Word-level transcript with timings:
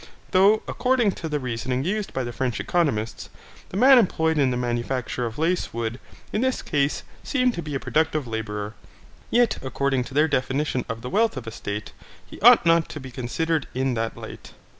Though, 0.31 0.63
according 0.67 1.11
to 1.21 1.29
the 1.29 1.39
reasoning 1.39 1.83
used 1.83 2.11
by 2.11 2.23
the 2.23 2.33
French 2.33 2.59
economists, 2.59 3.29
the 3.69 3.77
man 3.77 3.99
employed 3.99 4.39
in 4.39 4.49
the 4.49 4.57
manufacture 4.57 5.27
of 5.27 5.37
lace 5.37 5.75
would, 5.75 5.99
in 6.33 6.41
this 6.41 6.63
case, 6.63 7.03
seem 7.21 7.51
to 7.51 7.61
be 7.61 7.75
a 7.75 7.79
productive 7.79 8.25
labourer. 8.25 8.73
Yet 9.29 9.59
according 9.61 10.03
to 10.05 10.15
their 10.15 10.27
definition 10.27 10.85
of 10.89 11.03
the 11.03 11.09
wealth 11.11 11.37
of 11.37 11.45
a 11.45 11.51
state, 11.51 11.91
he 12.25 12.41
ought 12.41 12.65
not 12.65 12.89
to 12.89 12.99
be 12.99 13.11
considered 13.11 13.67
in 13.75 13.93
that 13.93 14.17
light. 14.17 14.53